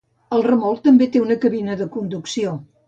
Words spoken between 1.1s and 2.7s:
té una cabina de conducció.